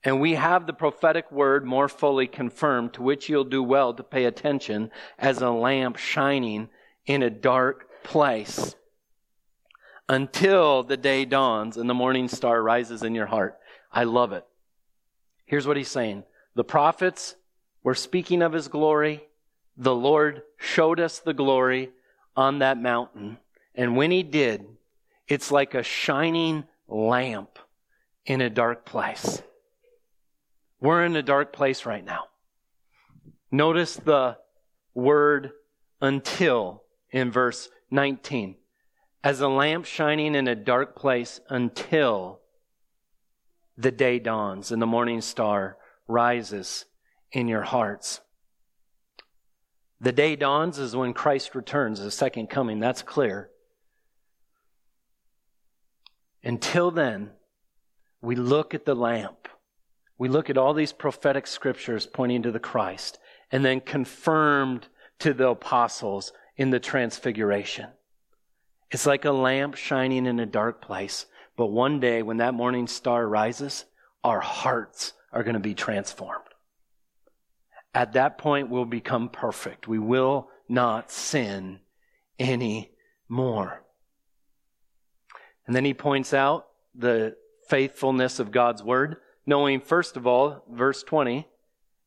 [0.03, 4.03] And we have the prophetic word more fully confirmed, to which you'll do well to
[4.03, 6.67] pay attention as a lamp shining
[7.05, 8.76] in a dark place
[10.09, 13.57] until the day dawns and the morning star rises in your heart.
[13.91, 14.45] I love it.
[15.45, 16.24] Here's what he's saying.
[16.56, 17.36] The prophets
[17.84, 19.28] were speaking of his glory.
[19.78, 21.91] The Lord showed us the glory
[22.36, 23.38] on that mountain.
[23.76, 24.66] And when he did,
[25.28, 27.58] it's like a shining lamp
[28.26, 29.41] in a dark place.
[30.80, 32.26] We're in a dark place right now.
[33.51, 34.38] Notice the
[34.93, 35.51] word
[36.01, 38.56] until in verse 19.
[39.24, 42.41] As a lamp shining in a dark place until
[43.78, 45.78] the day dawns and the morning star
[46.08, 46.86] rises
[47.32, 48.22] in your hearts.
[49.99, 52.80] The day dawns is when Christ returns, the second coming.
[52.80, 53.49] That's clear.
[56.43, 57.32] Until then,
[58.22, 59.43] we look at the lamp
[60.18, 63.20] we look at all these prophetic scriptures pointing to the Christ
[63.51, 64.88] and then confirmed
[65.20, 67.89] to the apostles in the transfiguration.
[68.91, 71.26] It's like a lamp shining in a dark place.
[71.58, 73.86] But one day when that morning star rises,
[74.24, 76.43] our hearts are going to be transformed.
[77.93, 79.88] At that point, we'll become perfect.
[79.88, 81.79] We will not sin
[82.39, 83.84] anymore.
[85.67, 87.36] And then he points out the
[87.67, 91.47] faithfulness of God's word knowing, first of all, verse 20,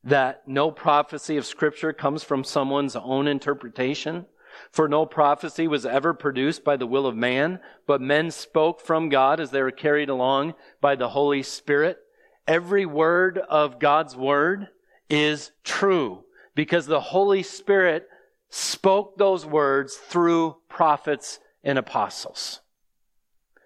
[0.03, 4.25] that no prophecy of Scripture comes from someone's own interpretation.
[4.71, 9.09] For no prophecy was ever produced by the will of man, but men spoke from
[9.09, 11.99] God as they were carried along by the Holy Spirit.
[12.47, 14.67] Every word of God's word
[15.09, 16.23] is true
[16.55, 18.07] because the Holy Spirit
[18.49, 22.61] spoke those words through prophets and apostles.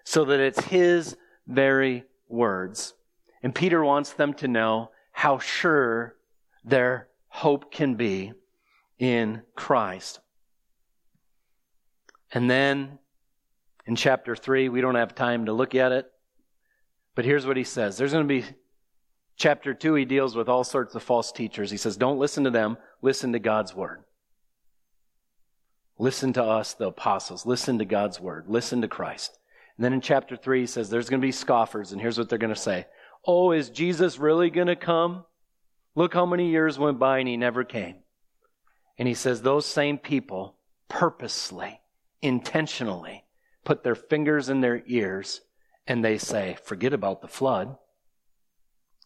[0.04, 1.16] So that it's His
[1.46, 2.94] very words.
[3.42, 6.16] And Peter wants them to know how sure
[6.64, 8.32] their hope can be
[8.98, 10.20] in Christ.
[12.32, 12.98] And then
[13.86, 16.10] in chapter 3, we don't have time to look at it,
[17.14, 17.96] but here's what he says.
[17.96, 18.44] There's going to be
[19.36, 21.70] chapter 2, he deals with all sorts of false teachers.
[21.70, 24.04] He says, Don't listen to them, listen to God's word.
[25.98, 27.46] Listen to us, the apostles.
[27.46, 28.46] Listen to God's word.
[28.48, 29.38] Listen to Christ.
[29.76, 32.28] And then in chapter 3, he says, There's going to be scoffers, and here's what
[32.28, 32.86] they're going to say
[33.26, 35.24] Oh, is Jesus really going to come?
[35.94, 37.96] Look how many years went by and he never came.
[38.98, 40.56] And he says those same people
[40.88, 41.80] purposely,
[42.20, 43.24] intentionally
[43.64, 45.40] put their fingers in their ears
[45.86, 47.76] and they say, forget about the flood.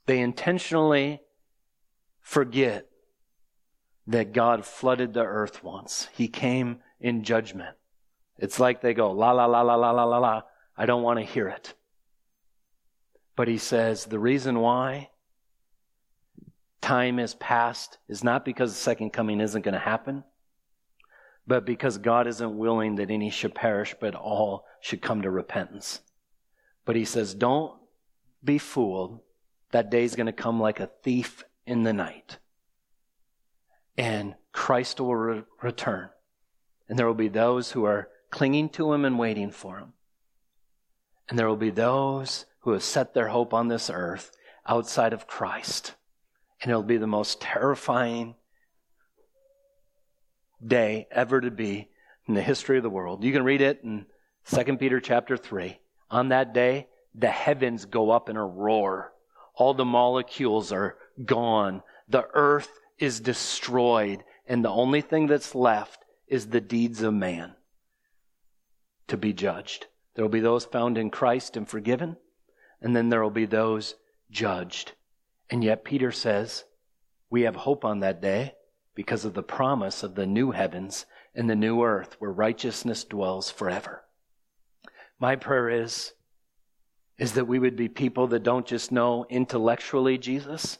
[0.06, 1.20] They intentionally
[2.20, 2.86] forget
[4.06, 6.08] that God flooded the earth once.
[6.14, 7.76] He came in judgment.
[8.38, 10.42] It's like they go, la, la, la, la, la, la, la, la.
[10.76, 11.74] I don't want to hear it.
[13.34, 15.10] But he says the reason why
[16.80, 20.22] time is past is not because the second coming isn't going to happen,
[21.46, 26.00] but because God isn't willing that any should perish, but all should come to repentance.
[26.84, 27.74] But he says, don't
[28.44, 29.20] be fooled.
[29.72, 32.38] That day is going to come like a thief in the night.
[33.96, 36.10] And Christ will re- return.
[36.88, 39.92] And there will be those who are clinging to him and waiting for him.
[41.28, 44.30] And there will be those who have set their hope on this earth
[44.66, 45.94] outside of Christ.
[46.60, 48.34] And it'll be the most terrifying
[50.64, 51.88] day ever to be
[52.26, 53.24] in the history of the world.
[53.24, 54.06] You can read it in
[54.50, 55.78] 2 Peter chapter 3.
[56.10, 59.12] On that day, the heavens go up in a roar.
[59.56, 61.82] All the molecules are gone.
[62.08, 64.22] The earth is destroyed.
[64.46, 67.54] And the only thing that's left is the deeds of man
[69.08, 69.86] to be judged.
[70.14, 72.16] There will be those found in Christ and forgiven,
[72.80, 73.94] and then there will be those
[74.30, 74.92] judged.
[75.50, 76.64] And yet, Peter says,
[77.30, 78.54] we have hope on that day
[78.94, 83.50] because of the promise of the new heavens and the new earth where righteousness dwells
[83.50, 84.04] forever.
[85.20, 86.12] My prayer is,
[87.18, 90.78] is that we would be people that don't just know intellectually Jesus,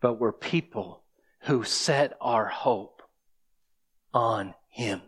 [0.00, 1.02] but we're people
[1.42, 3.02] who set our hope
[4.14, 5.02] on Him.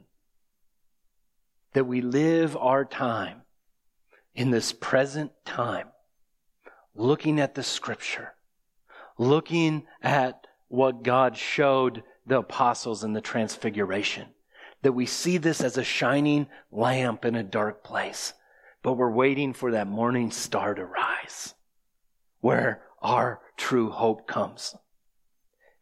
[1.73, 3.43] That we live our time
[4.35, 5.89] in this present time
[6.95, 8.35] looking at the scripture,
[9.17, 14.27] looking at what God showed the apostles in the transfiguration.
[14.83, 18.35] That we see this as a shining lamp in a dark place,
[18.83, 21.55] but we're waiting for that morning star to rise
[22.41, 24.75] where our true hope comes.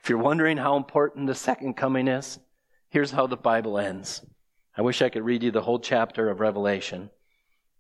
[0.03, 2.39] If you're wondering how important the second coming is,
[2.91, 4.25] here's how the Bible ends.
[4.77, 7.11] I wish I could read you the whole chapter of Revelation,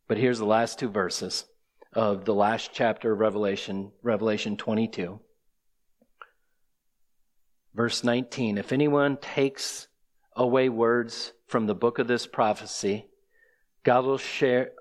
[0.08, 1.44] but here's the last two verses
[1.92, 5.20] of the last chapter of Revelation, Revelation 22.
[7.74, 9.88] Verse 19 If anyone takes
[10.34, 13.06] away words from the book of this prophecy,
[13.86, 14.72] God will share,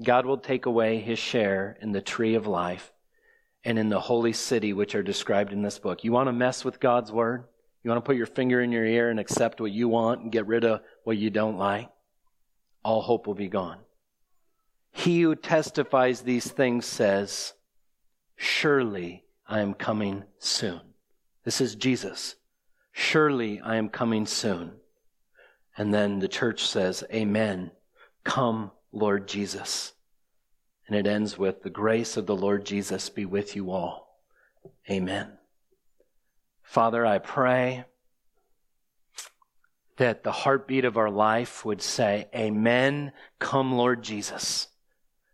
[0.00, 2.92] God will take away his share in the tree of life
[3.64, 6.04] and in the holy city which are described in this book.
[6.04, 7.42] You want to mess with God's word?
[7.82, 10.30] You want to put your finger in your ear and accept what you want and
[10.30, 11.90] get rid of what you don't like?
[12.84, 13.78] All hope will be gone.
[14.92, 17.54] He who testifies these things says,
[18.36, 20.80] Surely I am coming soon.
[21.42, 22.36] This is Jesus.
[22.92, 24.74] Surely I am coming soon.
[25.76, 27.72] And then the church says, Amen.
[28.28, 29.94] Come, Lord Jesus.
[30.86, 34.20] And it ends with the grace of the Lord Jesus be with you all.
[34.90, 35.32] Amen.
[36.62, 37.86] Father, I pray
[39.96, 43.12] that the heartbeat of our life would say, Amen.
[43.38, 44.68] Come, Lord Jesus.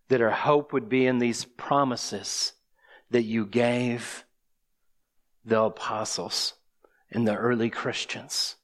[0.07, 2.53] That our hope would be in these promises
[3.11, 4.25] that you gave
[5.45, 6.55] the apostles
[7.11, 8.55] and the early Christians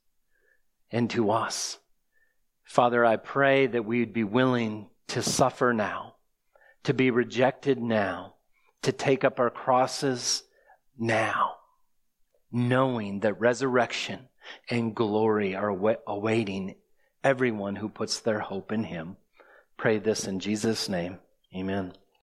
[0.93, 1.81] and to us.
[2.71, 6.15] Father, I pray that we would be willing to suffer now
[6.85, 8.35] to be rejected now,
[8.83, 10.45] to take up our crosses
[10.97, 11.57] now,
[12.53, 14.29] knowing that resurrection
[14.71, 16.77] and glory are awaiting
[17.23, 19.17] everyone who puts their hope in Him.
[19.77, 21.19] Pray this in Jesus' name.
[21.55, 21.93] Amen.